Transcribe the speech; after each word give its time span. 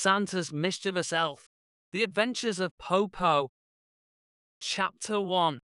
Santa's 0.00 0.52
Mischievous 0.52 1.12
Elf 1.12 1.50
The 1.90 2.04
Adventures 2.04 2.60
of 2.60 2.70
Popo. 2.78 3.50
Chapter 4.60 5.20
1 5.20 5.58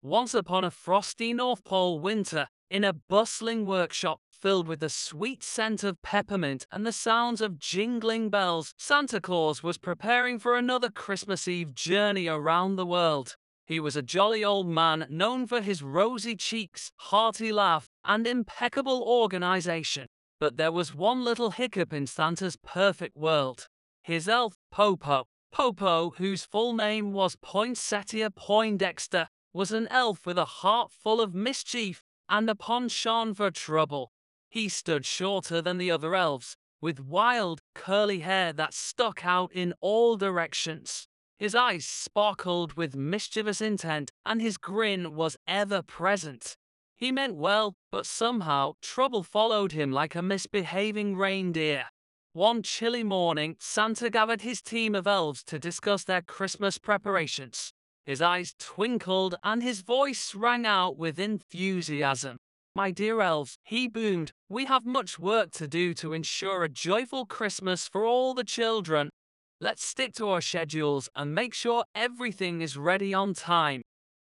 Once 0.00 0.32
upon 0.32 0.64
a 0.64 0.70
frosty 0.70 1.34
North 1.34 1.64
Pole 1.64 1.98
winter, 1.98 2.48
in 2.70 2.82
a 2.82 2.94
bustling 2.94 3.66
workshop 3.66 4.20
filled 4.30 4.66
with 4.66 4.80
the 4.80 4.88
sweet 4.88 5.42
scent 5.42 5.84
of 5.84 6.00
peppermint 6.00 6.66
and 6.72 6.86
the 6.86 6.92
sounds 6.92 7.42
of 7.42 7.58
jingling 7.58 8.30
bells, 8.30 8.72
Santa 8.78 9.20
Claus 9.20 9.62
was 9.62 9.76
preparing 9.76 10.38
for 10.38 10.56
another 10.56 10.88
Christmas 10.88 11.46
Eve 11.46 11.74
journey 11.74 12.26
around 12.26 12.76
the 12.76 12.86
world. 12.86 13.36
He 13.66 13.80
was 13.80 13.96
a 13.96 14.02
jolly 14.02 14.42
old 14.42 14.66
man 14.66 15.04
known 15.10 15.46
for 15.46 15.60
his 15.60 15.82
rosy 15.82 16.36
cheeks, 16.36 16.90
hearty 16.96 17.52
laugh, 17.52 17.90
and 18.02 18.26
impeccable 18.26 19.02
organization. 19.02 20.06
But 20.42 20.56
there 20.56 20.72
was 20.72 20.92
one 20.92 21.22
little 21.22 21.52
hiccup 21.52 21.92
in 21.92 22.08
Santa's 22.08 22.56
perfect 22.56 23.16
world. 23.16 23.68
His 24.02 24.26
elf, 24.28 24.56
Popo. 24.72 25.28
Popo, 25.52 26.10
whose 26.16 26.44
full 26.44 26.72
name 26.72 27.12
was 27.12 27.36
Poinsettia 27.36 28.28
Poindexter, 28.32 29.28
was 29.52 29.70
an 29.70 29.86
elf 29.86 30.26
with 30.26 30.38
a 30.38 30.44
heart 30.44 30.90
full 30.90 31.20
of 31.20 31.32
mischief 31.32 32.02
and 32.28 32.50
a 32.50 32.56
penchant 32.56 33.36
for 33.36 33.52
trouble. 33.52 34.10
He 34.50 34.68
stood 34.68 35.06
shorter 35.06 35.62
than 35.62 35.78
the 35.78 35.92
other 35.92 36.16
elves, 36.16 36.56
with 36.80 36.98
wild, 36.98 37.60
curly 37.76 38.18
hair 38.18 38.52
that 38.52 38.74
stuck 38.74 39.24
out 39.24 39.52
in 39.52 39.74
all 39.80 40.16
directions. 40.16 41.06
His 41.38 41.54
eyes 41.54 41.86
sparkled 41.86 42.72
with 42.72 42.96
mischievous 42.96 43.60
intent, 43.60 44.10
and 44.26 44.42
his 44.42 44.56
grin 44.58 45.14
was 45.14 45.36
ever 45.46 45.82
present. 45.82 46.56
He 47.02 47.10
meant 47.10 47.34
well, 47.34 47.74
but 47.90 48.06
somehow 48.06 48.74
trouble 48.80 49.24
followed 49.24 49.72
him 49.72 49.90
like 49.90 50.14
a 50.14 50.22
misbehaving 50.22 51.16
reindeer. 51.16 51.86
One 52.32 52.62
chilly 52.62 53.02
morning, 53.02 53.56
Santa 53.58 54.08
gathered 54.08 54.42
his 54.42 54.62
team 54.62 54.94
of 54.94 55.08
elves 55.08 55.42
to 55.46 55.58
discuss 55.58 56.04
their 56.04 56.22
Christmas 56.22 56.78
preparations. 56.78 57.72
His 58.06 58.22
eyes 58.22 58.54
twinkled 58.56 59.34
and 59.42 59.64
his 59.64 59.80
voice 59.82 60.32
rang 60.36 60.64
out 60.64 60.96
with 60.96 61.18
enthusiasm. 61.18 62.36
My 62.76 62.92
dear 62.92 63.20
elves, 63.20 63.58
he 63.64 63.88
boomed, 63.88 64.30
we 64.48 64.66
have 64.66 64.86
much 64.86 65.18
work 65.18 65.50
to 65.54 65.66
do 65.66 65.94
to 65.94 66.12
ensure 66.12 66.62
a 66.62 66.68
joyful 66.68 67.26
Christmas 67.26 67.88
for 67.88 68.04
all 68.04 68.32
the 68.32 68.44
children. 68.44 69.10
Let's 69.60 69.84
stick 69.84 70.14
to 70.14 70.28
our 70.28 70.40
schedules 70.40 71.08
and 71.16 71.34
make 71.34 71.52
sure 71.52 71.82
everything 71.96 72.60
is 72.60 72.76
ready 72.76 73.12
on 73.12 73.34
time. 73.34 73.82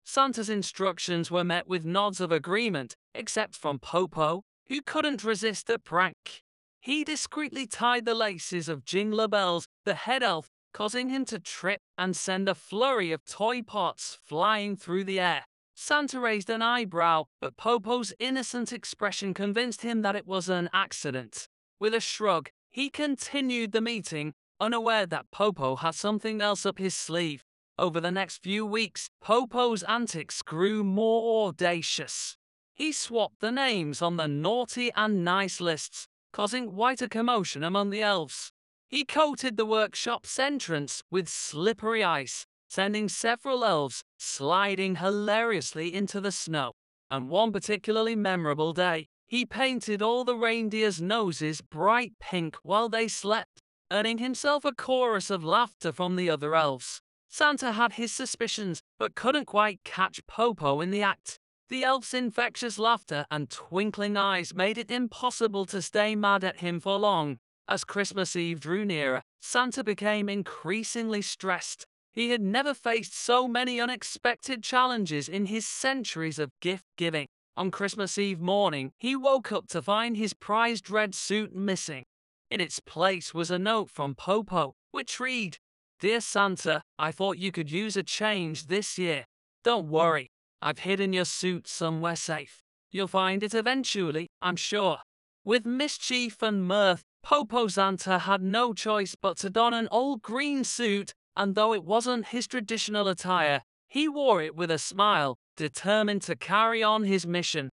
Santa's 0.08 0.48
instructions 0.48 1.30
were 1.30 1.44
met 1.44 1.68
with 1.68 1.84
nods 1.84 2.18
of 2.18 2.32
agreement, 2.32 2.96
except 3.14 3.54
from 3.54 3.78
Popo, 3.78 4.42
who 4.68 4.80
couldn't 4.80 5.22
resist 5.22 5.68
a 5.68 5.78
prank. 5.78 6.42
He 6.80 7.04
discreetly 7.04 7.66
tied 7.66 8.06
the 8.06 8.14
laces 8.14 8.70
of 8.70 8.86
Jingle 8.86 9.28
Bells, 9.28 9.68
the 9.84 9.92
head 9.92 10.22
elf, 10.22 10.48
causing 10.72 11.10
him 11.10 11.26
to 11.26 11.38
trip 11.38 11.82
and 11.98 12.16
send 12.16 12.48
a 12.48 12.54
flurry 12.54 13.12
of 13.12 13.26
toy 13.26 13.60
pots 13.60 14.18
flying 14.24 14.76
through 14.76 15.04
the 15.04 15.20
air. 15.20 15.44
Santa 15.74 16.18
raised 16.18 16.48
an 16.48 16.62
eyebrow, 16.62 17.24
but 17.38 17.58
Popo's 17.58 18.14
innocent 18.18 18.72
expression 18.72 19.34
convinced 19.34 19.82
him 19.82 20.00
that 20.00 20.16
it 20.16 20.26
was 20.26 20.48
an 20.48 20.70
accident. 20.72 21.48
With 21.78 21.92
a 21.92 22.00
shrug, 22.00 22.48
he 22.70 22.88
continued 22.88 23.72
the 23.72 23.82
meeting, 23.82 24.32
unaware 24.58 25.04
that 25.04 25.30
Popo 25.30 25.76
had 25.76 25.94
something 25.94 26.40
else 26.40 26.64
up 26.64 26.78
his 26.78 26.94
sleeve. 26.94 27.44
Over 27.78 28.00
the 28.00 28.10
next 28.10 28.42
few 28.42 28.66
weeks, 28.66 29.08
Popo's 29.20 29.84
antics 29.84 30.42
grew 30.42 30.82
more 30.82 31.46
audacious. 31.46 32.36
He 32.74 32.90
swapped 32.90 33.38
the 33.38 33.52
names 33.52 34.02
on 34.02 34.16
the 34.16 34.26
naughty 34.26 34.90
and 34.96 35.24
nice 35.24 35.60
lists, 35.60 36.08
causing 36.32 36.72
quite 36.72 37.00
a 37.02 37.08
commotion 37.08 37.62
among 37.62 37.90
the 37.90 38.02
elves. 38.02 38.50
He 38.88 39.04
coated 39.04 39.56
the 39.56 39.64
workshop's 39.64 40.40
entrance 40.40 41.04
with 41.08 41.28
slippery 41.28 42.02
ice, 42.02 42.46
sending 42.68 43.08
several 43.08 43.64
elves 43.64 44.02
sliding 44.18 44.96
hilariously 44.96 45.94
into 45.94 46.20
the 46.20 46.32
snow. 46.32 46.72
And 47.12 47.28
one 47.28 47.53
particularly 47.53 48.16
memorable 48.16 48.72
day, 48.72 49.06
he 49.28 49.47
painted 49.47 50.03
all 50.03 50.24
the 50.24 50.34
reindeer's 50.34 51.00
noses 51.00 51.60
bright 51.60 52.14
pink 52.19 52.56
while 52.64 52.88
they 52.88 53.06
slept, 53.06 53.62
earning 53.92 54.19
himself 54.19 54.64
a 54.64 54.72
chorus 54.72 55.30
of 55.30 55.44
laughter 55.44 55.92
from 55.92 56.16
the 56.16 56.28
other 56.28 56.56
elves. 56.56 57.03
Santa 57.28 57.72
had 57.72 57.93
his 57.93 58.12
suspicions, 58.12 58.83
but 58.99 59.15
couldn't 59.15 59.44
quite 59.44 59.84
catch 59.84 60.27
Popo 60.27 60.81
in 60.81 60.91
the 60.91 61.03
act. 61.03 61.39
The 61.69 61.84
elf's 61.84 62.15
infectious 62.15 62.78
laughter 62.78 63.27
and 63.31 63.50
twinkling 63.50 64.16
eyes 64.16 64.55
made 64.55 64.78
it 64.78 64.91
impossible 64.91 65.66
to 65.66 65.83
stay 65.83 66.16
mad 66.16 66.43
at 66.43 66.61
him 66.61 66.81
for 66.81 66.97
long. 66.99 67.39
As 67.69 67.84
Christmas 67.84 68.34
Eve 68.34 68.61
drew 68.61 68.87
nearer, 68.87 69.22
Santa 69.41 69.84
became 69.84 70.31
increasingly 70.31 71.21
stressed. 71.21 71.87
He 72.12 72.31
had 72.31 72.41
never 72.41 72.72
faced 72.72 73.15
so 73.15 73.47
many 73.47 73.78
unexpected 73.78 74.62
challenges 74.62 75.28
in 75.28 75.47
his 75.47 75.66
centuries 75.66 76.39
of 76.39 76.50
gift 76.60 76.87
giving. 76.97 77.28
On 77.56 77.71
Christmas 77.71 78.16
Eve 78.16 78.41
morning, 78.41 78.93
he 78.99 79.15
woke 79.15 79.53
up 79.53 79.69
to 79.69 79.83
find 79.83 80.16
his 80.16 80.33
prized 80.33 80.89
red 80.89 81.15
suit 81.15 81.55
missing. 81.55 82.06
In 82.50 82.60
its 82.60 82.81
place 82.81 83.34
was 83.34 83.50
a 83.50 83.59
note 83.59 83.91
from 83.91 84.15
Popo, 84.15 84.75
which 84.91 85.21
read, 85.21 85.59
Dear 86.00 86.20
Santa, 86.20 86.82
I 86.97 87.10
thought 87.10 87.38
you 87.38 87.50
could 87.50 87.72
use 87.72 87.97
a 87.97 88.04
change 88.04 88.66
this 88.66 88.98
year. 88.98 89.25
Don't 89.64 89.86
hmm. 89.86 89.91
worry, 89.91 90.28
I've 90.62 90.81
hidden 90.81 91.12
your 91.12 91.25
suit 91.25 91.66
somewhere 91.66 92.14
safe. 92.14 92.62
You'll 92.91 93.09
find 93.09 93.42
it 93.42 93.53
eventually, 93.53 94.28
I'm 94.41 94.56
sure. 94.56 94.98
With 95.44 95.66
mischief 95.66 96.41
and 96.41 96.64
mirth, 96.64 97.03
Popo 97.25 97.66
Santa 97.66 98.20
had 98.20 98.42
no 98.42 98.72
choice 98.72 99.16
but 99.20 99.38
to 99.38 99.50
don 99.50 99.75
an 99.75 99.88
old 99.91 100.22
green 100.22 100.62
suit, 100.62 101.12
and 101.36 101.54
though 101.54 101.75
it 101.75 101.84
wasn't 101.84 102.28
his 102.28 102.47
traditional 102.47 103.09
attire, 103.09 103.62
he 103.88 104.09
wore 104.09 104.41
it 104.41 104.54
with 104.54 104.70
a 104.70 104.78
smile, 104.78 105.36
determined 105.56 106.22
to 106.22 106.36
carry 106.36 106.82
on 106.82 107.04
his 107.04 107.26
mission. 107.26 107.70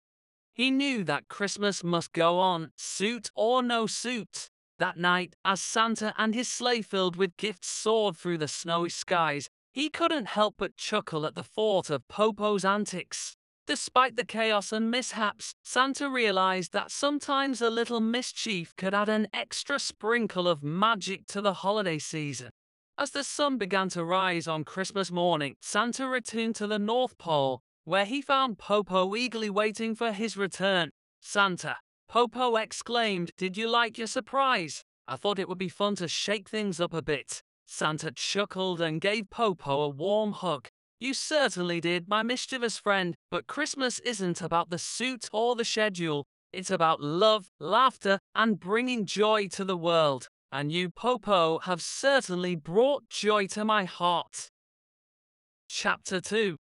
He 0.52 0.70
knew 0.70 1.04
that 1.04 1.28
Christmas 1.28 1.84
must 1.84 2.12
go 2.12 2.38
on, 2.40 2.72
suit 2.76 3.30
or 3.36 3.62
no 3.62 3.86
suit. 3.86 4.48
That 4.78 4.98
night, 4.98 5.34
as 5.44 5.62
Santa 5.62 6.12
and 6.18 6.34
his 6.34 6.48
sleigh 6.48 6.82
filled 6.82 7.16
with 7.16 7.36
gifts 7.36 7.68
soared 7.68 8.16
through 8.16 8.38
the 8.38 8.48
snowy 8.48 8.90
skies, 8.90 9.48
he 9.72 9.88
couldn't 9.88 10.28
help 10.28 10.56
but 10.58 10.76
chuckle 10.76 11.24
at 11.24 11.34
the 11.34 11.42
thought 11.42 11.90
of 11.90 12.06
Popo's 12.08 12.64
antics. 12.64 13.36
Despite 13.66 14.16
the 14.16 14.24
chaos 14.24 14.72
and 14.72 14.90
mishaps, 14.90 15.54
Santa 15.64 16.08
realized 16.08 16.72
that 16.72 16.90
sometimes 16.90 17.60
a 17.60 17.70
little 17.70 18.00
mischief 18.00 18.76
could 18.76 18.94
add 18.94 19.08
an 19.08 19.26
extra 19.34 19.78
sprinkle 19.78 20.46
of 20.46 20.62
magic 20.62 21.26
to 21.28 21.40
the 21.40 21.54
holiday 21.54 21.98
season. 21.98 22.50
As 22.98 23.10
the 23.10 23.24
sun 23.24 23.58
began 23.58 23.88
to 23.90 24.04
rise 24.04 24.46
on 24.46 24.64
Christmas 24.64 25.10
morning, 25.10 25.56
Santa 25.60 26.06
returned 26.06 26.54
to 26.56 26.66
the 26.66 26.78
North 26.78 27.18
Pole, 27.18 27.60
where 27.84 28.04
he 28.04 28.22
found 28.22 28.58
Popo 28.58 29.14
eagerly 29.16 29.50
waiting 29.50 29.94
for 29.94 30.12
his 30.12 30.36
return. 30.36 30.90
Santa, 31.20 31.76
Popo 32.08 32.56
exclaimed, 32.56 33.32
Did 33.36 33.56
you 33.56 33.68
like 33.68 33.98
your 33.98 34.06
surprise? 34.06 34.84
I 35.08 35.16
thought 35.16 35.38
it 35.38 35.48
would 35.48 35.58
be 35.58 35.68
fun 35.68 35.96
to 35.96 36.08
shake 36.08 36.48
things 36.48 36.80
up 36.80 36.94
a 36.94 37.02
bit. 37.02 37.42
Santa 37.66 38.12
chuckled 38.12 38.80
and 38.80 39.00
gave 39.00 39.30
Popo 39.30 39.82
a 39.82 39.88
warm 39.88 40.32
hug. 40.32 40.68
You 41.00 41.14
certainly 41.14 41.80
did, 41.80 42.08
my 42.08 42.22
mischievous 42.22 42.78
friend, 42.78 43.16
but 43.30 43.46
Christmas 43.46 43.98
isn't 44.00 44.40
about 44.40 44.70
the 44.70 44.78
suit 44.78 45.28
or 45.32 45.54
the 45.54 45.64
schedule. 45.64 46.24
It's 46.52 46.70
about 46.70 47.02
love, 47.02 47.48
laughter, 47.60 48.18
and 48.34 48.58
bringing 48.58 49.04
joy 49.04 49.48
to 49.48 49.64
the 49.64 49.76
world. 49.76 50.28
And 50.50 50.72
you, 50.72 50.90
Popo, 50.90 51.58
have 51.60 51.82
certainly 51.82 52.54
brought 52.54 53.10
joy 53.10 53.46
to 53.48 53.64
my 53.64 53.84
heart. 53.84 54.48
Chapter 55.68 56.20
2 56.20 56.56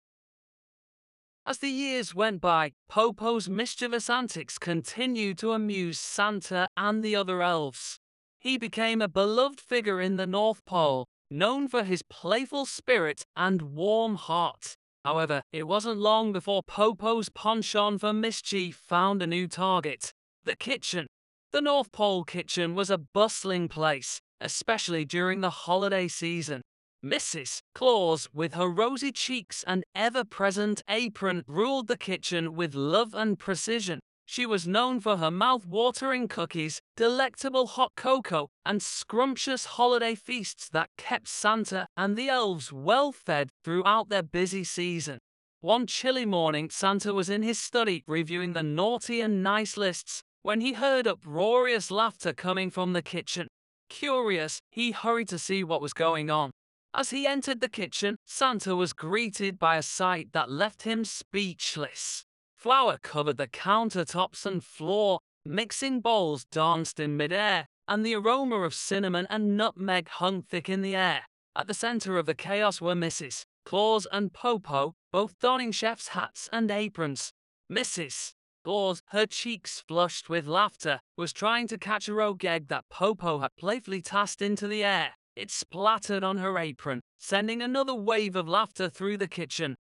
as 1.46 1.58
the 1.58 1.70
years 1.70 2.16
went 2.16 2.40
by, 2.42 2.72
Popo's 2.90 3.50
mischievous 3.50 4.10
antics 4.10 4.58
continued 4.58 5.38
to 5.40 5.52
amuse 5.52 6.00
Santa 6.00 6.68
and 6.78 7.04
the 7.04 7.16
other 7.16 7.42
elves. 7.42 8.00
He 8.40 8.58
became 8.58 9.02
a 9.02 9.08
beloved 9.08 9.60
figure 9.60 10.02
in 10.02 10.16
the 10.16 10.28
North 10.28 10.64
Pole, 10.66 11.06
known 11.30 11.68
for 11.68 11.84
his 11.84 12.04
playful 12.04 12.66
spirit 12.66 13.26
and 13.36 13.74
warm 13.74 14.16
heart. 14.16 14.76
However, 15.04 15.42
it 15.52 15.64
wasn't 15.64 16.00
long 16.00 16.32
before 16.32 16.64
Popo's 16.64 17.30
penchant 17.30 18.00
for 18.02 18.14
mischief 18.14 18.76
found 18.76 19.22
a 19.22 19.28
new 19.28 19.48
target 19.48 20.12
the 20.46 20.56
kitchen. 20.56 21.08
The 21.52 21.62
North 21.62 21.92
Pole 21.92 22.24
kitchen 22.24 22.76
was 22.76 22.90
a 22.90 22.98
bustling 22.98 23.70
place, 23.70 24.20
especially 24.42 25.06
during 25.06 25.42
the 25.42 25.50
holiday 25.50 26.08
season. 26.08 26.62
Mrs. 27.04 27.60
Claus, 27.76 28.30
with 28.34 28.54
her 28.54 28.70
rosy 28.70 29.12
cheeks 29.12 29.64
and 29.68 29.84
ever 29.94 30.24
present 30.24 30.82
apron, 30.88 31.44
ruled 31.48 31.88
the 31.88 31.98
kitchen 31.98 32.56
with 32.56 32.74
love 32.74 33.14
and 33.14 33.38
precision. 33.38 34.00
She 34.26 34.46
was 34.46 34.66
known 34.66 35.02
for 35.02 35.18
her 35.18 35.30
mouth 35.30 35.66
watering 35.66 36.30
cookies, 36.30 36.80
delectable 36.96 37.68
hot 37.68 37.92
cocoa, 37.98 38.48
and 38.66 38.82
scrumptious 38.82 39.66
holiday 39.66 40.16
feasts 40.16 40.70
that 40.70 40.90
kept 40.98 41.28
Santa 41.28 41.88
and 41.98 42.16
the 42.16 42.30
elves 42.30 42.72
well 42.72 43.12
fed 43.12 43.50
throughout 43.66 44.08
their 44.08 44.24
busy 44.24 44.64
season. 44.64 45.20
One 45.60 45.88
chilly 45.88 46.26
morning, 46.26 46.70
Santa 46.70 47.14
was 47.14 47.30
in 47.30 47.44
his 47.44 47.60
study 47.60 48.04
reviewing 48.08 48.54
the 48.54 48.64
naughty 48.64 49.20
and 49.20 49.44
nice 49.44 49.76
lists 49.76 50.24
when 50.42 50.62
he 50.62 50.74
heard 50.74 51.06
uproarious 51.06 51.92
laughter 51.92 52.34
coming 52.34 52.72
from 52.72 52.94
the 52.94 53.02
kitchen. 53.02 53.48
Curious, 53.90 54.60
he 54.72 54.92
hurried 54.92 55.28
to 55.30 55.38
see 55.38 55.64
what 55.64 55.82
was 55.82 55.94
going 55.94 56.30
on. 56.30 56.52
As 56.96 57.10
he 57.10 57.26
entered 57.26 57.60
the 57.60 57.70
kitchen, 57.70 58.18
Santa 58.26 58.76
was 58.76 58.94
greeted 58.94 59.58
by 59.58 59.78
a 59.78 59.82
sight 59.82 60.32
that 60.34 60.52
left 60.52 60.84
him 60.84 61.04
speechless. 61.04 62.24
Flour 62.56 63.00
covered 63.02 63.38
the 63.38 63.48
countertops 63.48 64.46
and 64.46 64.64
floor, 64.64 65.20
mixing 65.44 66.02
bowls 66.02 66.46
danced 66.46 67.00
in 67.00 67.18
midair, 67.18 67.68
and 67.88 68.06
the 68.06 68.14
aroma 68.14 68.58
of 68.58 68.76
cinnamon 68.76 69.26
and 69.30 69.58
nutmeg 69.58 70.08
hung 70.08 70.44
thick 70.44 70.70
in 70.70 70.84
the 70.84 70.96
air. 70.96 71.26
At 71.56 71.68
the 71.68 71.74
center 71.74 72.18
of 72.18 72.28
the 72.28 72.36
chaos 72.36 72.80
were 72.80 72.96
Mrs. 72.96 73.44
Claus 73.66 74.06
and 74.12 74.32
Popo, 74.32 74.94
both 75.12 75.40
donning 75.40 75.72
chef's 75.72 76.10
hats 76.10 76.48
and 76.54 76.70
aprons. 76.70 77.34
Mrs. 77.72 78.34
Claus, 78.64 79.02
her 79.08 79.26
cheeks 79.26 79.84
flushed 79.88 80.30
with 80.30 80.48
laughter, 80.48 81.00
was 81.18 81.34
trying 81.34 81.68
to 81.70 81.78
catch 81.78 82.08
a 82.08 82.14
rogue 82.14 82.46
egg 82.46 82.68
that 82.68 82.86
Popo 82.90 83.40
had 83.40 83.56
playfully 83.58 84.02
tossed 84.02 84.42
into 84.42 84.68
the 84.68 84.84
air. 84.84 85.14
It 85.36 85.50
splattered 85.50 86.24
on 86.24 86.38
her 86.38 86.58
apron, 86.60 87.02
sending 87.18 87.62
another 87.62 87.96
wave 87.96 88.36
of 88.36 88.48
laughter 88.48 88.90
through 88.90 89.18
the 89.18 89.28
kitchen. 89.28 89.76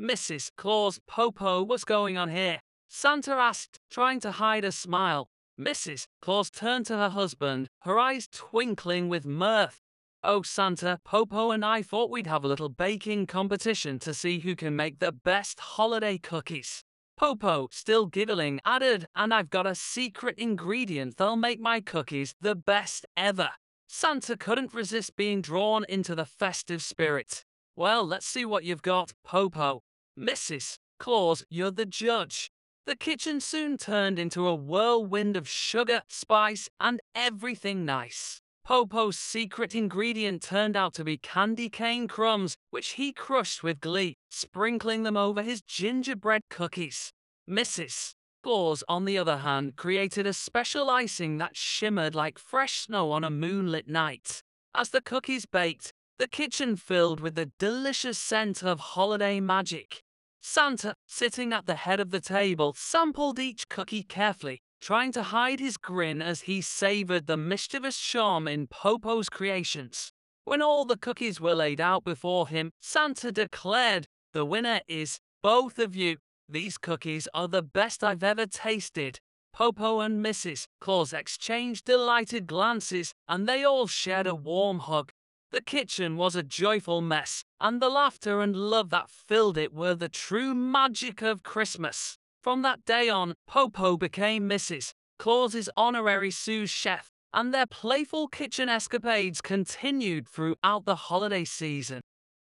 Mrs. 0.00 0.50
Claus 0.56 0.98
Popo, 1.06 1.62
what's 1.62 1.84
going 1.84 2.16
on 2.16 2.30
here? 2.30 2.60
Santa 2.88 3.32
asked, 3.32 3.78
trying 3.90 4.20
to 4.20 4.32
hide 4.32 4.64
a 4.64 4.72
smile. 4.72 5.28
Mrs. 5.60 6.06
Claus 6.20 6.50
turned 6.50 6.86
to 6.86 6.96
her 6.96 7.10
husband, 7.10 7.68
her 7.82 7.98
eyes 7.98 8.26
twinkling 8.32 9.08
with 9.08 9.26
mirth. 9.26 9.80
Oh, 10.22 10.42
Santa, 10.42 10.98
Popo 11.04 11.50
and 11.50 11.64
I 11.64 11.82
thought 11.82 12.10
we'd 12.10 12.26
have 12.26 12.44
a 12.44 12.48
little 12.48 12.70
baking 12.70 13.26
competition 13.26 13.98
to 14.00 14.14
see 14.14 14.38
who 14.38 14.56
can 14.56 14.74
make 14.74 14.98
the 14.98 15.12
best 15.12 15.60
holiday 15.60 16.18
cookies. 16.18 16.82
Popo, 17.16 17.68
still 17.70 18.06
giggling, 18.06 18.58
added, 18.64 19.06
and 19.14 19.32
I've 19.32 19.50
got 19.50 19.66
a 19.66 19.74
secret 19.74 20.38
ingredient 20.38 21.18
that'll 21.18 21.36
make 21.36 21.60
my 21.60 21.80
cookies 21.80 22.34
the 22.40 22.56
best 22.56 23.06
ever. 23.16 23.50
Santa 23.96 24.36
couldn't 24.36 24.74
resist 24.74 25.14
being 25.14 25.40
drawn 25.40 25.84
into 25.88 26.16
the 26.16 26.24
festive 26.24 26.82
spirit. 26.82 27.44
Well, 27.76 28.04
let's 28.04 28.26
see 28.26 28.44
what 28.44 28.64
you've 28.64 28.82
got, 28.82 29.12
Popo. 29.24 29.84
Mrs. 30.18 30.78
Claus, 30.98 31.44
you're 31.48 31.70
the 31.70 31.86
judge. 31.86 32.50
The 32.86 32.96
kitchen 32.96 33.40
soon 33.40 33.76
turned 33.76 34.18
into 34.18 34.48
a 34.48 34.54
whirlwind 34.54 35.36
of 35.36 35.48
sugar, 35.48 36.02
spice, 36.08 36.68
and 36.80 36.98
everything 37.14 37.84
nice. 37.84 38.40
Popo's 38.64 39.16
secret 39.16 39.76
ingredient 39.76 40.42
turned 40.42 40.76
out 40.76 40.92
to 40.94 41.04
be 41.04 41.16
candy 41.16 41.68
cane 41.68 42.08
crumbs, 42.08 42.56
which 42.70 42.94
he 42.94 43.12
crushed 43.12 43.62
with 43.62 43.78
glee, 43.78 44.16
sprinkling 44.28 45.04
them 45.04 45.16
over 45.16 45.40
his 45.40 45.62
gingerbread 45.62 46.42
cookies. 46.50 47.12
Mrs. 47.48 48.14
Claus, 48.44 48.84
on 48.90 49.06
the 49.06 49.16
other 49.16 49.38
hand, 49.38 49.74
created 49.74 50.26
a 50.26 50.34
special 50.34 50.90
icing 50.90 51.38
that 51.38 51.56
shimmered 51.56 52.14
like 52.14 52.38
fresh 52.38 52.80
snow 52.80 53.10
on 53.10 53.24
a 53.24 53.30
moonlit 53.30 53.88
night. 53.88 54.42
As 54.74 54.90
the 54.90 55.00
cookies 55.00 55.46
baked, 55.46 55.94
the 56.18 56.28
kitchen 56.28 56.76
filled 56.76 57.20
with 57.20 57.36
the 57.36 57.50
delicious 57.58 58.18
scent 58.18 58.62
of 58.62 58.80
holiday 58.80 59.40
magic. 59.40 60.02
Santa, 60.42 60.94
sitting 61.06 61.54
at 61.54 61.64
the 61.64 61.74
head 61.74 62.00
of 62.00 62.10
the 62.10 62.20
table, 62.20 62.74
sampled 62.76 63.38
each 63.38 63.66
cookie 63.70 64.02
carefully, 64.02 64.60
trying 64.78 65.10
to 65.12 65.22
hide 65.22 65.58
his 65.58 65.78
grin 65.78 66.20
as 66.20 66.42
he 66.42 66.60
savored 66.60 67.26
the 67.26 67.38
mischievous 67.38 67.98
charm 67.98 68.46
in 68.46 68.66
Popo's 68.66 69.30
creations. 69.30 70.12
When 70.44 70.60
all 70.60 70.84
the 70.84 70.98
cookies 70.98 71.40
were 71.40 71.54
laid 71.54 71.80
out 71.80 72.04
before 72.04 72.48
him, 72.48 72.72
Santa 72.82 73.32
declared, 73.32 74.06
The 74.34 74.44
winner 74.44 74.82
is 74.86 75.18
both 75.42 75.78
of 75.78 75.96
you. 75.96 76.18
These 76.48 76.78
cookies 76.78 77.26
are 77.32 77.48
the 77.48 77.62
best 77.62 78.04
I've 78.04 78.22
ever 78.22 78.46
tasted. 78.46 79.18
Popo 79.52 80.00
and 80.00 80.24
Mrs. 80.24 80.66
Claus 80.80 81.12
exchanged 81.12 81.84
delighted 81.84 82.46
glances, 82.46 83.14
and 83.28 83.48
they 83.48 83.64
all 83.64 83.86
shared 83.86 84.26
a 84.26 84.34
warm 84.34 84.80
hug. 84.80 85.12
The 85.52 85.62
kitchen 85.62 86.16
was 86.16 86.34
a 86.36 86.42
joyful 86.42 87.00
mess, 87.00 87.44
and 87.60 87.80
the 87.80 87.88
laughter 87.88 88.40
and 88.40 88.56
love 88.56 88.90
that 88.90 89.08
filled 89.08 89.56
it 89.56 89.72
were 89.72 89.94
the 89.94 90.08
true 90.08 90.54
magic 90.54 91.22
of 91.22 91.42
Christmas. 91.42 92.18
From 92.42 92.62
that 92.62 92.84
day 92.84 93.08
on, 93.08 93.34
Popo 93.46 93.96
became 93.96 94.48
Mrs. 94.48 94.92
Claus's 95.18 95.70
honorary 95.76 96.30
sous 96.30 96.68
chef, 96.68 97.10
and 97.32 97.54
their 97.54 97.66
playful 97.66 98.28
kitchen 98.28 98.68
escapades 98.68 99.40
continued 99.40 100.28
throughout 100.28 100.84
the 100.84 100.96
holiday 100.96 101.44
season. 101.44 102.00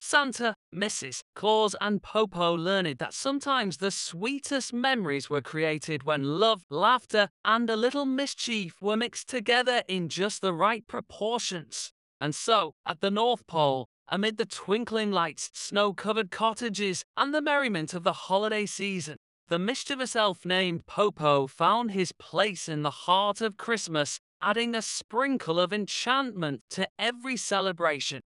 Santa, 0.00 0.54
Mrs. 0.74 1.22
Claus, 1.34 1.74
and 1.80 2.02
Popo 2.02 2.56
learned 2.56 2.98
that 2.98 3.12
sometimes 3.12 3.76
the 3.76 3.90
sweetest 3.90 4.72
memories 4.72 5.28
were 5.28 5.40
created 5.40 6.04
when 6.04 6.38
love, 6.38 6.64
laughter, 6.70 7.28
and 7.44 7.68
a 7.68 7.76
little 7.76 8.06
mischief 8.06 8.80
were 8.80 8.96
mixed 8.96 9.28
together 9.28 9.82
in 9.88 10.08
just 10.08 10.40
the 10.40 10.52
right 10.52 10.86
proportions. 10.86 11.92
And 12.20 12.34
so, 12.34 12.74
at 12.86 13.00
the 13.00 13.10
North 13.10 13.46
Pole, 13.46 13.88
amid 14.08 14.38
the 14.38 14.46
twinkling 14.46 15.12
lights, 15.12 15.50
snow 15.52 15.92
covered 15.92 16.30
cottages, 16.30 17.04
and 17.16 17.34
the 17.34 17.42
merriment 17.42 17.92
of 17.92 18.04
the 18.04 18.12
holiday 18.12 18.66
season, 18.66 19.16
the 19.48 19.58
mischievous 19.58 20.14
elf 20.14 20.44
named 20.44 20.86
Popo 20.86 21.46
found 21.46 21.90
his 21.90 22.12
place 22.12 22.68
in 22.68 22.82
the 22.82 22.90
heart 22.90 23.40
of 23.40 23.56
Christmas, 23.56 24.20
adding 24.40 24.74
a 24.74 24.82
sprinkle 24.82 25.58
of 25.58 25.72
enchantment 25.72 26.62
to 26.70 26.88
every 26.98 27.36
celebration. 27.36 28.22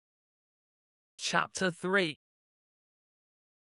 Chapter 1.25 1.71
3 1.71 2.19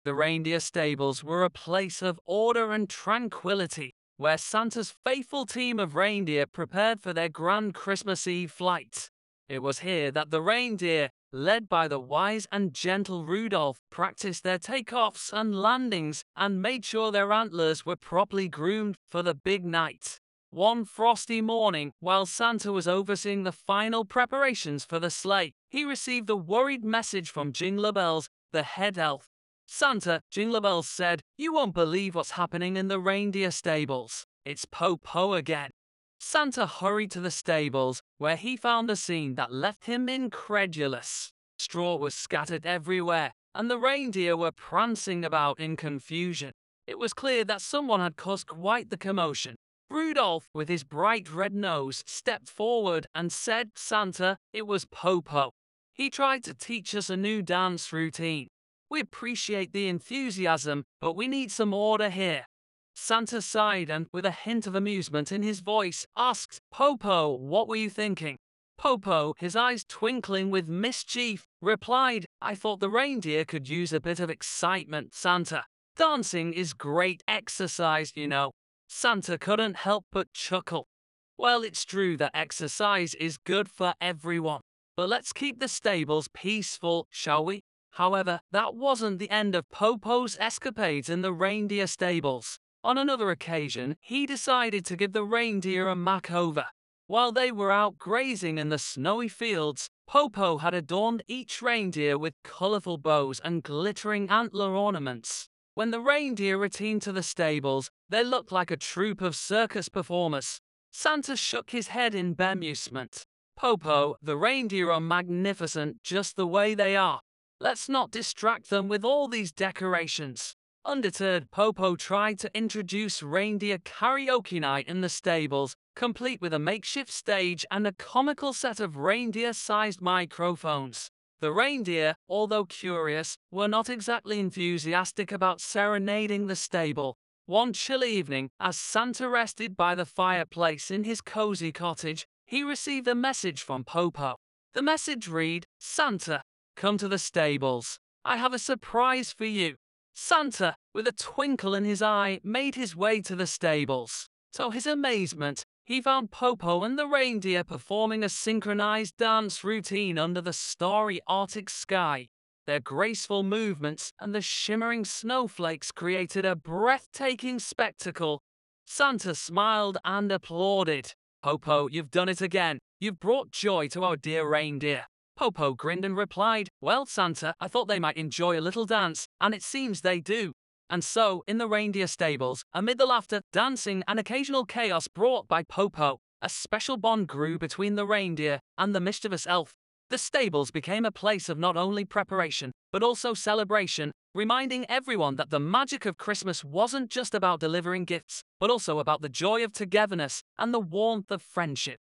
The 0.04 0.14
reindeer 0.14 0.60
stables 0.60 1.24
were 1.24 1.42
a 1.42 1.50
place 1.50 2.02
of 2.02 2.20
order 2.24 2.70
and 2.70 2.88
tranquility, 2.88 3.96
where 4.16 4.38
Santa's 4.38 4.94
faithful 5.04 5.44
team 5.44 5.80
of 5.80 5.96
reindeer 5.96 6.46
prepared 6.46 7.00
for 7.00 7.12
their 7.12 7.28
grand 7.28 7.74
Christmas 7.74 8.28
Eve 8.28 8.52
flight. 8.52 9.10
It 9.48 9.58
was 9.58 9.80
here 9.80 10.12
that 10.12 10.30
the 10.30 10.40
reindeer, 10.40 11.10
led 11.32 11.68
by 11.68 11.88
the 11.88 11.98
wise 11.98 12.46
and 12.52 12.72
gentle 12.72 13.26
Rudolph, 13.26 13.80
practiced 13.90 14.44
their 14.44 14.60
takeoffs 14.60 15.32
and 15.32 15.60
landings 15.60 16.22
and 16.36 16.62
made 16.62 16.84
sure 16.84 17.10
their 17.10 17.32
antlers 17.32 17.84
were 17.84 17.96
properly 17.96 18.48
groomed 18.48 18.94
for 19.10 19.24
the 19.24 19.34
big 19.34 19.64
night. 19.64 20.20
One 20.50 20.86
frosty 20.86 21.42
morning, 21.42 21.92
while 22.00 22.24
Santa 22.24 22.72
was 22.72 22.88
overseeing 22.88 23.42
the 23.42 23.52
final 23.52 24.06
preparations 24.06 24.82
for 24.82 24.98
the 24.98 25.10
sleigh, 25.10 25.52
he 25.68 25.84
received 25.84 26.30
a 26.30 26.36
worried 26.36 26.82
message 26.82 27.28
from 27.28 27.52
Jingle 27.52 27.92
Bells, 27.92 28.30
the 28.52 28.62
head 28.62 28.96
elf. 28.96 29.28
Santa, 29.66 30.22
Jingle 30.30 30.62
Bells 30.62 30.88
said, 30.88 31.20
You 31.36 31.52
won't 31.52 31.74
believe 31.74 32.14
what's 32.14 32.30
happening 32.30 32.78
in 32.78 32.88
the 32.88 32.98
reindeer 32.98 33.50
stables. 33.50 34.24
It's 34.46 34.64
Po-Po 34.64 35.34
again. 35.34 35.70
Santa 36.18 36.66
hurried 36.66 37.10
to 37.10 37.20
the 37.20 37.30
stables, 37.30 38.00
where 38.16 38.36
he 38.36 38.56
found 38.56 38.90
a 38.90 38.96
scene 38.96 39.34
that 39.34 39.52
left 39.52 39.84
him 39.84 40.08
incredulous. 40.08 41.30
Straw 41.58 41.96
was 41.96 42.14
scattered 42.14 42.64
everywhere, 42.64 43.32
and 43.54 43.70
the 43.70 43.78
reindeer 43.78 44.34
were 44.34 44.52
prancing 44.52 45.26
about 45.26 45.60
in 45.60 45.76
confusion. 45.76 46.52
It 46.86 46.98
was 46.98 47.12
clear 47.12 47.44
that 47.44 47.60
someone 47.60 48.00
had 48.00 48.16
caused 48.16 48.46
quite 48.46 48.88
the 48.88 48.96
commotion. 48.96 49.56
Rudolph, 49.90 50.48
with 50.52 50.68
his 50.68 50.84
bright 50.84 51.32
red 51.32 51.54
nose, 51.54 52.04
stepped 52.06 52.48
forward 52.48 53.06
and 53.14 53.32
said, 53.32 53.70
Santa, 53.74 54.38
it 54.52 54.66
was 54.66 54.84
Popo. 54.84 55.52
He 55.94 56.10
tried 56.10 56.44
to 56.44 56.54
teach 56.54 56.94
us 56.94 57.10
a 57.10 57.16
new 57.16 57.42
dance 57.42 57.92
routine. 57.92 58.48
We 58.90 59.00
appreciate 59.00 59.72
the 59.72 59.88
enthusiasm, 59.88 60.84
but 61.00 61.14
we 61.14 61.28
need 61.28 61.50
some 61.50 61.74
order 61.74 62.10
here. 62.10 62.46
Santa 62.94 63.40
sighed 63.40 63.90
and, 63.90 64.06
with 64.12 64.26
a 64.26 64.30
hint 64.30 64.66
of 64.66 64.74
amusement 64.74 65.30
in 65.30 65.42
his 65.42 65.60
voice, 65.60 66.06
asked, 66.16 66.60
Popo, 66.70 67.30
what 67.30 67.68
were 67.68 67.76
you 67.76 67.90
thinking? 67.90 68.36
Popo, 68.76 69.34
his 69.38 69.56
eyes 69.56 69.84
twinkling 69.88 70.50
with 70.50 70.68
mischief, 70.68 71.46
replied, 71.60 72.26
I 72.40 72.54
thought 72.54 72.80
the 72.80 72.90
reindeer 72.90 73.44
could 73.44 73.68
use 73.68 73.92
a 73.92 74.00
bit 74.00 74.20
of 74.20 74.30
excitement, 74.30 75.14
Santa. 75.14 75.64
Dancing 75.96 76.52
is 76.52 76.72
great 76.74 77.22
exercise, 77.26 78.12
you 78.14 78.28
know. 78.28 78.52
Santa 78.88 79.38
couldn't 79.38 79.76
help 79.76 80.06
but 80.10 80.32
chuckle. 80.32 80.88
Well, 81.36 81.62
it's 81.62 81.84
true 81.84 82.16
that 82.16 82.32
exercise 82.34 83.14
is 83.14 83.38
good 83.38 83.68
for 83.68 83.94
everyone. 84.00 84.62
But 84.96 85.08
let's 85.08 85.32
keep 85.32 85.60
the 85.60 85.68
stables 85.68 86.28
peaceful, 86.34 87.06
shall 87.10 87.44
we? 87.44 87.62
However, 87.92 88.40
that 88.50 88.74
wasn't 88.74 89.18
the 89.18 89.30
end 89.30 89.54
of 89.54 89.68
Popo's 89.70 90.36
escapades 90.40 91.08
in 91.08 91.22
the 91.22 91.32
reindeer 91.32 91.86
stables. 91.86 92.58
On 92.82 92.98
another 92.98 93.30
occasion, 93.30 93.96
he 94.00 94.26
decided 94.26 94.84
to 94.86 94.96
give 94.96 95.12
the 95.12 95.22
reindeer 95.22 95.88
a 95.88 95.94
makeover. 95.94 96.66
While 97.06 97.32
they 97.32 97.52
were 97.52 97.70
out 97.70 97.98
grazing 97.98 98.58
in 98.58 98.68
the 98.68 98.78
snowy 98.78 99.28
fields, 99.28 99.88
Popo 100.06 100.58
had 100.58 100.74
adorned 100.74 101.22
each 101.28 101.62
reindeer 101.62 102.18
with 102.18 102.34
colorful 102.42 102.98
bows 102.98 103.40
and 103.44 103.62
glittering 103.62 104.28
antler 104.30 104.74
ornaments. 104.74 105.48
When 105.78 105.92
the 105.92 106.00
reindeer 106.00 106.58
returned 106.58 107.02
to 107.02 107.12
the 107.12 107.22
stables, 107.22 107.88
they 108.08 108.24
looked 108.24 108.50
like 108.50 108.72
a 108.72 108.76
troupe 108.76 109.20
of 109.20 109.36
circus 109.36 109.88
performers. 109.88 110.60
Santa 110.90 111.36
shook 111.36 111.70
his 111.70 111.86
head 111.86 112.16
in 112.16 112.34
bemusement. 112.34 113.22
Popo, 113.56 114.16
the 114.20 114.36
reindeer 114.36 114.90
are 114.90 114.98
magnificent 114.98 116.02
just 116.02 116.34
the 116.34 116.48
way 116.48 116.74
they 116.74 116.96
are. 116.96 117.20
Let's 117.60 117.88
not 117.88 118.10
distract 118.10 118.70
them 118.70 118.88
with 118.88 119.04
all 119.04 119.28
these 119.28 119.52
decorations. 119.52 120.56
Undeterred, 120.84 121.48
Popo 121.52 121.94
tried 121.94 122.40
to 122.40 122.50
introduce 122.58 123.22
reindeer 123.22 123.78
karaoke 123.78 124.60
night 124.60 124.88
in 124.88 125.00
the 125.00 125.08
stables, 125.08 125.76
complete 125.94 126.40
with 126.40 126.52
a 126.52 126.58
makeshift 126.58 127.12
stage 127.12 127.64
and 127.70 127.86
a 127.86 127.92
comical 127.92 128.52
set 128.52 128.80
of 128.80 128.96
reindeer 128.96 129.52
sized 129.52 130.00
microphones. 130.00 131.12
The 131.40 131.52
reindeer, 131.52 132.16
although 132.28 132.64
curious, 132.64 133.36
were 133.50 133.68
not 133.68 133.88
exactly 133.88 134.40
enthusiastic 134.40 135.30
about 135.30 135.60
serenading 135.60 136.48
the 136.48 136.56
stable. 136.56 137.16
One 137.46 137.72
chilly 137.72 138.10
evening, 138.10 138.50
as 138.58 138.76
Santa 138.76 139.28
rested 139.28 139.76
by 139.76 139.94
the 139.94 140.04
fireplace 140.04 140.90
in 140.90 141.04
his 141.04 141.20
cozy 141.20 141.70
cottage, 141.70 142.26
he 142.44 142.62
received 142.62 143.06
a 143.06 143.14
message 143.14 143.62
from 143.62 143.84
Popo. 143.84 144.36
The 144.74 144.82
message 144.82 145.28
read 145.28 145.66
Santa, 145.78 146.42
come 146.76 146.98
to 146.98 147.08
the 147.08 147.18
stables. 147.18 147.98
I 148.24 148.36
have 148.36 148.52
a 148.52 148.58
surprise 148.58 149.32
for 149.32 149.46
you. 149.46 149.76
Santa, 150.14 150.74
with 150.92 151.06
a 151.06 151.12
twinkle 151.12 151.74
in 151.74 151.84
his 151.84 152.02
eye, 152.02 152.40
made 152.42 152.74
his 152.74 152.96
way 152.96 153.20
to 153.22 153.36
the 153.36 153.46
stables. 153.46 154.28
To 154.58 154.70
his 154.70 154.88
amazement, 154.88 155.62
he 155.84 156.02
found 156.02 156.32
Popo 156.32 156.82
and 156.82 156.98
the 156.98 157.06
reindeer 157.06 157.62
performing 157.62 158.24
a 158.24 158.28
synchronized 158.28 159.16
dance 159.16 159.62
routine 159.62 160.18
under 160.18 160.40
the 160.40 160.52
starry 160.52 161.20
Arctic 161.28 161.70
sky. 161.70 162.26
Their 162.66 162.80
graceful 162.80 163.44
movements 163.44 164.12
and 164.18 164.34
the 164.34 164.40
shimmering 164.40 165.04
snowflakes 165.04 165.92
created 165.92 166.44
a 166.44 166.56
breathtaking 166.56 167.60
spectacle. 167.60 168.42
Santa 168.84 169.36
smiled 169.36 169.96
and 170.04 170.32
applauded. 170.32 171.12
Popo, 171.40 171.88
you've 171.88 172.10
done 172.10 172.28
it 172.28 172.40
again. 172.40 172.80
You've 172.98 173.20
brought 173.20 173.52
joy 173.52 173.86
to 173.88 174.02
our 174.02 174.16
dear 174.16 174.44
reindeer. 174.50 175.04
Popo 175.36 175.72
grinned 175.74 176.04
and 176.04 176.16
replied, 176.16 176.68
Well, 176.80 177.06
Santa, 177.06 177.54
I 177.60 177.68
thought 177.68 177.86
they 177.86 178.00
might 178.00 178.16
enjoy 178.16 178.58
a 178.58 178.60
little 178.60 178.86
dance, 178.86 179.28
and 179.40 179.54
it 179.54 179.62
seems 179.62 180.00
they 180.00 180.18
do. 180.18 180.52
And 180.90 181.04
so, 181.04 181.44
in 181.46 181.58
the 181.58 181.68
reindeer 181.68 182.06
stables, 182.06 182.64
amid 182.72 182.98
the 182.98 183.06
laughter, 183.06 183.42
dancing, 183.52 184.02
and 184.08 184.18
occasional 184.18 184.64
chaos 184.64 185.06
brought 185.06 185.46
by 185.46 185.62
Popo, 185.62 186.20
a 186.40 186.48
special 186.48 186.96
bond 186.96 187.28
grew 187.28 187.58
between 187.58 187.94
the 187.94 188.06
reindeer 188.06 188.60
and 188.78 188.94
the 188.94 189.00
mischievous 189.00 189.46
elf. 189.46 189.74
The 190.08 190.16
stables 190.16 190.70
became 190.70 191.04
a 191.04 191.12
place 191.12 191.50
of 191.50 191.58
not 191.58 191.76
only 191.76 192.06
preparation, 192.06 192.72
but 192.90 193.02
also 193.02 193.34
celebration, 193.34 194.12
reminding 194.34 194.86
everyone 194.88 195.36
that 195.36 195.50
the 195.50 195.60
magic 195.60 196.06
of 196.06 196.16
Christmas 196.16 196.64
wasn't 196.64 197.10
just 197.10 197.34
about 197.34 197.60
delivering 197.60 198.04
gifts, 198.04 198.42
but 198.58 198.70
also 198.70 198.98
about 198.98 199.20
the 199.20 199.28
joy 199.28 199.62
of 199.62 199.74
togetherness 199.74 200.42
and 200.56 200.72
the 200.72 200.80
warmth 200.80 201.30
of 201.30 201.42
friendship. 201.42 201.98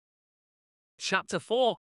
Chapter 0.98 1.38
4 1.38 1.76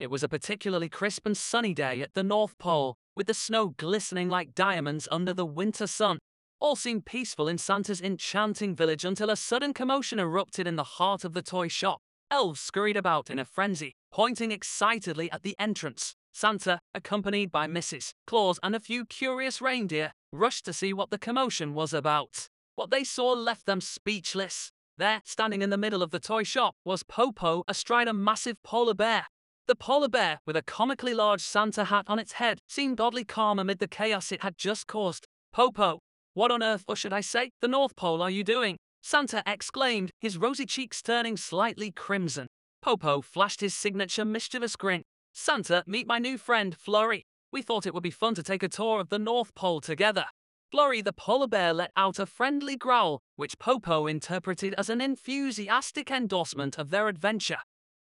it 0.00 0.10
was 0.10 0.22
a 0.22 0.30
particularly 0.30 0.88
crisp 0.88 1.26
and 1.26 1.36
sunny 1.36 1.74
day 1.74 2.00
at 2.00 2.14
the 2.14 2.22
North 2.22 2.56
Pole, 2.56 2.96
with 3.20 3.26
the 3.26 3.34
snow 3.34 3.74
glistening 3.76 4.30
like 4.30 4.54
diamonds 4.54 5.06
under 5.10 5.34
the 5.34 5.44
winter 5.44 5.86
sun. 5.86 6.18
All 6.58 6.74
seemed 6.74 7.04
peaceful 7.04 7.48
in 7.48 7.58
Santa's 7.58 8.00
enchanting 8.00 8.74
village 8.74 9.04
until 9.04 9.28
a 9.28 9.36
sudden 9.36 9.74
commotion 9.74 10.18
erupted 10.18 10.66
in 10.66 10.76
the 10.76 10.96
heart 10.96 11.22
of 11.22 11.34
the 11.34 11.42
toy 11.42 11.68
shop. 11.68 12.00
Elves 12.30 12.62
scurried 12.62 12.96
about 12.96 13.28
in 13.28 13.38
a 13.38 13.44
frenzy, 13.44 13.92
pointing 14.10 14.52
excitedly 14.52 15.30
at 15.30 15.42
the 15.42 15.54
entrance. 15.58 16.14
Santa, 16.32 16.80
accompanied 16.94 17.52
by 17.52 17.66
Mrs. 17.66 18.14
Claus 18.26 18.58
and 18.62 18.74
a 18.74 18.80
few 18.80 19.04
curious 19.04 19.60
reindeer, 19.60 20.14
rushed 20.32 20.64
to 20.64 20.72
see 20.72 20.94
what 20.94 21.10
the 21.10 21.18
commotion 21.18 21.74
was 21.74 21.92
about. 21.92 22.48
What 22.74 22.90
they 22.90 23.04
saw 23.04 23.32
left 23.32 23.66
them 23.66 23.82
speechless. 23.82 24.72
There, 24.96 25.20
standing 25.26 25.60
in 25.60 25.68
the 25.68 25.76
middle 25.76 26.02
of 26.02 26.10
the 26.10 26.20
toy 26.20 26.44
shop, 26.44 26.74
was 26.86 27.02
Popo 27.02 27.64
astride 27.68 28.08
a 28.08 28.14
massive 28.14 28.56
polar 28.62 28.94
bear. 28.94 29.26
The 29.66 29.76
polar 29.76 30.08
bear, 30.08 30.40
with 30.46 30.56
a 30.56 30.62
comically 30.62 31.14
large 31.14 31.42
Santa 31.42 31.84
hat 31.84 32.04
on 32.08 32.18
its 32.18 32.32
head, 32.32 32.58
seemed 32.68 33.00
oddly 33.00 33.24
calm 33.24 33.58
amid 33.58 33.78
the 33.78 33.88
chaos 33.88 34.32
it 34.32 34.42
had 34.42 34.58
just 34.58 34.86
caused. 34.86 35.26
Popo, 35.52 36.00
what 36.34 36.50
on 36.50 36.62
earth, 36.62 36.84
or 36.88 36.96
should 36.96 37.12
I 37.12 37.20
say, 37.20 37.50
the 37.60 37.68
North 37.68 37.96
Pole 37.96 38.22
are 38.22 38.30
you 38.30 38.44
doing? 38.44 38.78
Santa 39.02 39.42
exclaimed, 39.46 40.10
his 40.20 40.36
rosy 40.36 40.66
cheeks 40.66 41.02
turning 41.02 41.36
slightly 41.36 41.90
crimson. 41.90 42.46
Popo 42.82 43.20
flashed 43.20 43.60
his 43.60 43.74
signature 43.74 44.24
mischievous 44.24 44.76
grin. 44.76 45.02
Santa, 45.32 45.84
meet 45.86 46.06
my 46.06 46.18
new 46.18 46.38
friend, 46.38 46.76
Flurry. 46.76 47.24
We 47.52 47.62
thought 47.62 47.86
it 47.86 47.94
would 47.94 48.02
be 48.02 48.10
fun 48.10 48.34
to 48.36 48.42
take 48.42 48.62
a 48.62 48.68
tour 48.68 49.00
of 49.00 49.08
the 49.08 49.18
North 49.18 49.54
Pole 49.54 49.80
together. 49.80 50.26
Flurry 50.70 51.02
the 51.02 51.12
polar 51.12 51.48
bear 51.48 51.72
let 51.72 51.90
out 51.96 52.18
a 52.18 52.26
friendly 52.26 52.76
growl, 52.76 53.20
which 53.36 53.58
Popo 53.58 54.06
interpreted 54.06 54.74
as 54.78 54.88
an 54.88 55.00
enthusiastic 55.00 56.10
endorsement 56.10 56.78
of 56.78 56.90
their 56.90 57.08
adventure. 57.08 57.58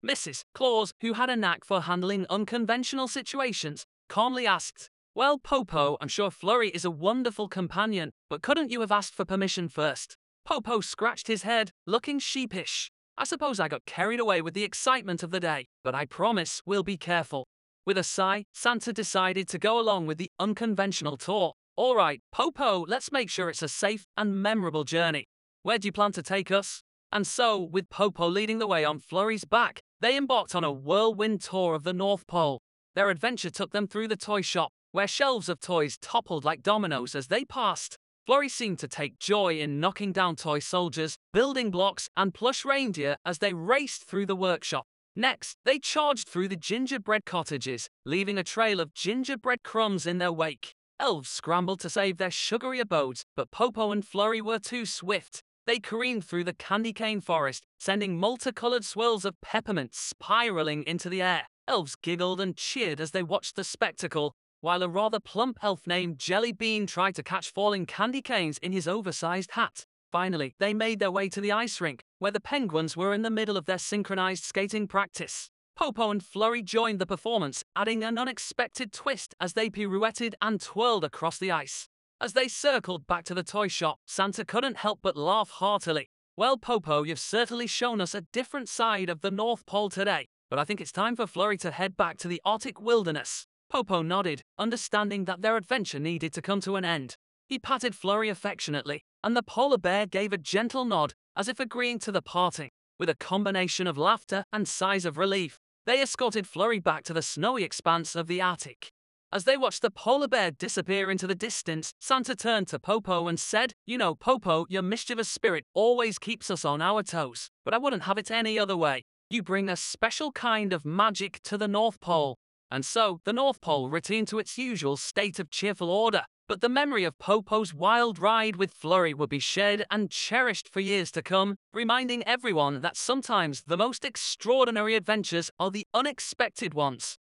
Mrs. 0.05 0.43
Claus, 0.53 0.91
who 1.01 1.13
had 1.13 1.29
a 1.29 1.35
knack 1.35 1.65
for 1.65 1.81
handling 1.81 2.25
unconventional 2.29 3.07
situations, 3.07 3.85
calmly 4.09 4.45
asked, 4.45 4.89
Well, 5.15 5.39
Popo, 5.39 5.97
I'm 5.99 6.07
sure 6.07 6.29
Flurry 6.29 6.69
is 6.69 6.85
a 6.85 6.91
wonderful 6.91 7.47
companion, 7.47 8.11
but 8.29 8.41
couldn't 8.41 8.71
you 8.71 8.81
have 8.81 8.91
asked 8.91 9.15
for 9.15 9.25
permission 9.25 9.69
first? 9.69 10.15
Popo 10.45 10.79
scratched 10.81 11.27
his 11.27 11.43
head, 11.43 11.71
looking 11.85 12.19
sheepish. 12.19 12.91
I 13.17 13.23
suppose 13.23 13.59
I 13.59 13.67
got 13.67 13.85
carried 13.85 14.19
away 14.19 14.41
with 14.41 14.53
the 14.53 14.63
excitement 14.63 15.23
of 15.23 15.31
the 15.31 15.39
day, 15.39 15.65
but 15.83 15.95
I 15.95 16.05
promise 16.05 16.61
we'll 16.65 16.83
be 16.83 16.97
careful. 16.97 17.47
With 17.85 17.97
a 17.97 18.03
sigh, 18.03 18.45
Santa 18.53 18.93
decided 18.93 19.47
to 19.49 19.57
go 19.57 19.79
along 19.79 20.05
with 20.05 20.19
the 20.19 20.29
unconventional 20.39 21.17
tour. 21.17 21.53
All 21.75 21.95
right, 21.95 22.21
Popo, 22.31 22.85
let's 22.87 23.11
make 23.11 23.29
sure 23.29 23.49
it's 23.49 23.63
a 23.63 23.67
safe 23.67 24.05
and 24.15 24.41
memorable 24.41 24.83
journey. 24.83 25.25
Where 25.63 25.79
do 25.79 25.87
you 25.87 25.91
plan 25.91 26.11
to 26.13 26.21
take 26.21 26.51
us? 26.51 26.83
And 27.11 27.25
so, 27.25 27.59
with 27.59 27.89
Popo 27.89 28.27
leading 28.27 28.59
the 28.59 28.67
way 28.67 28.83
on 28.83 28.99
Flurry's 28.99 29.45
back, 29.45 29.81
they 30.01 30.17
embarked 30.17 30.53
on 30.53 30.63
a 30.63 30.71
whirlwind 30.71 31.41
tour 31.41 31.73
of 31.73 31.83
the 31.83 31.93
North 31.93 32.27
Pole. 32.27 32.61
Their 32.95 33.09
adventure 33.09 33.49
took 33.49 33.71
them 33.71 33.87
through 33.87 34.07
the 34.07 34.17
toy 34.17 34.41
shop, 34.41 34.71
where 34.91 35.07
shelves 35.07 35.49
of 35.49 35.59
toys 35.59 35.97
toppled 35.97 36.43
like 36.43 36.63
dominoes 36.63 37.15
as 37.15 37.27
they 37.27 37.45
passed. 37.45 37.97
Flurry 38.25 38.49
seemed 38.49 38.79
to 38.79 38.87
take 38.87 39.19
joy 39.19 39.57
in 39.57 39.79
knocking 39.79 40.11
down 40.11 40.35
toy 40.35 40.59
soldiers, 40.59 41.17
building 41.31 41.71
blocks, 41.71 42.09
and 42.17 42.33
plush 42.33 42.65
reindeer 42.65 43.15
as 43.25 43.37
they 43.37 43.53
raced 43.53 44.03
through 44.03 44.25
the 44.25 44.35
workshop. 44.35 44.85
Next, 45.15 45.57
they 45.63 45.79
charged 45.79 46.27
through 46.27 46.49
the 46.49 46.55
gingerbread 46.57 47.25
cottages, 47.25 47.89
leaving 48.05 48.37
a 48.37 48.43
trail 48.43 48.79
of 48.79 48.93
gingerbread 48.93 49.63
crumbs 49.63 50.05
in 50.05 50.17
their 50.17 50.33
wake. 50.33 50.75
Elves 50.99 51.29
scrambled 51.29 51.79
to 51.79 51.89
save 51.89 52.17
their 52.17 52.31
sugary 52.31 52.79
abodes, 52.79 53.23
but 53.35 53.49
Popo 53.49 53.91
and 53.91 54.05
Flurry 54.05 54.41
were 54.41 54.59
too 54.59 54.85
swift. 54.85 55.41
They 55.67 55.79
careened 55.79 56.23
through 56.23 56.45
the 56.45 56.53
candy 56.53 56.93
cane 56.93 57.19
forest, 57.19 57.65
sending 57.77 58.17
multicolored 58.17 58.85
swirls 58.85 59.25
of 59.25 59.39
peppermint 59.41 59.93
spiraling 59.93 60.83
into 60.83 61.09
the 61.09 61.21
air. 61.21 61.43
Elves 61.67 61.97
giggled 61.97 62.39
and 62.39 62.55
cheered 62.55 63.01
as 63.01 63.11
they 63.11 63.21
watched 63.21 63.57
the 63.57 63.65
spectacle, 63.65 64.33
while 64.61 64.81
a 64.81 64.87
rather 64.87 65.19
plump 65.19 65.59
elf 65.61 65.85
named 65.85 66.19
Jelly 66.19 66.53
Bean 66.53 66.87
tried 66.87 67.15
to 67.15 67.23
catch 67.23 67.51
falling 67.51 67.85
candy 67.85 68.21
canes 68.21 68.57
in 68.59 68.71
his 68.71 68.87
oversized 68.87 69.51
hat. 69.51 69.85
Finally, 70.09 70.55
they 70.57 70.73
made 70.73 70.99
their 70.99 71.11
way 71.11 71.27
to 71.27 71.41
the 71.41 71.51
ice 71.51 71.81
rink, 71.81 72.01
where 72.19 72.31
the 72.31 72.39
penguins 72.39 72.95
were 72.95 73.13
in 73.13 73.23
the 73.23 73.29
middle 73.29 73.57
of 73.57 73.65
their 73.65 73.77
synchronized 73.77 74.45
skating 74.45 74.87
practice. 74.87 75.49
Popo 75.75 76.09
and 76.09 76.23
Flurry 76.23 76.63
joined 76.63 76.99
the 76.99 77.05
performance, 77.05 77.65
adding 77.75 78.05
an 78.05 78.17
unexpected 78.17 78.93
twist 78.93 79.35
as 79.41 79.51
they 79.51 79.69
pirouetted 79.69 80.33
and 80.41 80.61
twirled 80.61 81.03
across 81.03 81.37
the 81.37 81.51
ice. 81.51 81.89
As 82.19 82.33
they 82.33 82.47
circled 82.47 83.05
back 83.05 83.25
to 83.25 83.35
the 83.35 83.43
toy 83.43 83.67
shop, 83.67 83.99
Santa 84.07 84.43
couldn't 84.43 84.77
help 84.77 84.99
but 85.03 85.15
laugh 85.15 85.49
heartily. 85.49 86.09
Well, 86.35 86.57
Popo, 86.57 87.03
you've 87.03 87.19
certainly 87.19 87.67
shown 87.67 88.01
us 88.01 88.15
a 88.15 88.21
different 88.21 88.69
side 88.69 89.07
of 89.07 89.21
the 89.21 89.29
North 89.29 89.67
Pole 89.67 89.89
today, 89.89 90.27
but 90.49 90.57
I 90.57 90.63
think 90.63 90.81
it's 90.81 90.91
time 90.91 91.15
for 91.15 91.27
Flurry 91.27 91.57
to 91.57 91.69
head 91.69 91.95
back 91.95 92.17
to 92.17 92.27
the 92.27 92.41
Arctic 92.43 92.81
wilderness. 92.81 93.45
Popo 93.69 94.01
nodded, 94.01 94.41
understanding 94.57 95.25
that 95.25 95.43
their 95.43 95.57
adventure 95.57 95.99
needed 95.99 96.33
to 96.33 96.41
come 96.41 96.59
to 96.61 96.75
an 96.75 96.83
end. 96.83 97.17
He 97.47 97.59
patted 97.59 97.93
Flurry 97.93 98.29
affectionately, 98.29 99.03
and 99.23 99.37
the 99.37 99.43
polar 99.43 99.77
bear 99.77 100.07
gave 100.07 100.33
a 100.33 100.37
gentle 100.39 100.85
nod, 100.85 101.13
as 101.35 101.47
if 101.47 101.59
agreeing 101.59 101.99
to 101.99 102.11
the 102.11 102.23
parting. 102.23 102.71
With 102.99 103.09
a 103.09 103.15
combination 103.15 103.85
of 103.85 103.95
laughter 103.95 104.43
and 104.51 104.67
sighs 104.67 105.05
of 105.05 105.19
relief, 105.19 105.59
they 105.85 106.01
escorted 106.01 106.47
Flurry 106.47 106.79
back 106.79 107.03
to 107.03 107.13
the 107.13 107.21
snowy 107.21 107.63
expanse 107.63 108.15
of 108.15 108.25
the 108.25 108.41
Arctic. 108.41 108.91
As 109.33 109.43
they 109.43 109.57
watched 109.57 109.81
the 109.81 109.91
polar 109.91 110.29
bear 110.29 110.51
disappear 110.51 111.11
into 111.11 111.27
the 111.27 111.35
distance, 111.35 111.93
Santa 111.99 112.33
turned 112.33 112.69
to 112.69 112.79
Popo 112.79 113.27
and 113.27 113.37
said, 113.37 113.73
You 113.85 113.97
know, 113.97 114.15
Popo, 114.15 114.65
your 114.69 114.81
mischievous 114.81 115.27
spirit 115.27 115.65
always 115.73 116.17
keeps 116.17 116.49
us 116.49 116.63
on 116.63 116.81
our 116.81 117.03
toes, 117.03 117.49
but 117.65 117.73
I 117.73 117.77
wouldn't 117.77 118.03
have 118.03 118.17
it 118.17 118.31
any 118.31 118.57
other 118.57 118.77
way. 118.77 119.03
You 119.29 119.43
bring 119.43 119.67
a 119.67 119.75
special 119.75 120.31
kind 120.31 120.71
of 120.71 120.85
magic 120.85 121.41
to 121.43 121.57
the 121.57 121.67
North 121.67 121.99
Pole. 121.99 122.37
And 122.71 122.85
so, 122.85 123.19
the 123.25 123.33
North 123.33 123.59
Pole 123.59 123.89
returned 123.89 124.29
to 124.29 124.39
its 124.39 124.57
usual 124.57 124.95
state 124.95 125.39
of 125.39 125.51
cheerful 125.51 125.89
order. 125.89 126.23
But 126.47 126.61
the 126.61 126.69
memory 126.69 127.03
of 127.03 127.19
Popo's 127.19 127.73
wild 127.73 128.19
ride 128.19 128.55
with 128.55 128.71
Flurry 128.71 129.13
would 129.13 129.29
be 129.29 129.39
shared 129.39 129.85
and 129.91 130.09
cherished 130.09 130.69
for 130.69 130.79
years 130.79 131.11
to 131.11 131.21
come, 131.21 131.57
reminding 131.73 132.25
everyone 132.25 132.79
that 132.79 132.95
sometimes 132.95 133.63
the 133.67 133.75
most 133.75 134.05
extraordinary 134.05 134.95
adventures 134.95 135.51
are 135.59 135.69
the 135.69 135.85
unexpected 135.93 136.73
ones. 136.73 137.17